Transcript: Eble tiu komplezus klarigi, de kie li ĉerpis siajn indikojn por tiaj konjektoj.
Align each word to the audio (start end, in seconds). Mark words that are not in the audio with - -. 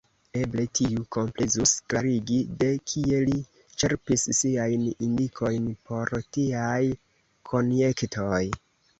Eble 0.37 0.63
tiu 0.77 1.01
komplezus 1.15 1.73
klarigi, 1.93 2.37
de 2.61 2.69
kie 2.93 3.19
li 3.27 3.35
ĉerpis 3.83 4.23
siajn 4.37 4.87
indikojn 5.09 5.67
por 5.91 6.13
tiaj 6.39 6.79
konjektoj. 7.51 8.41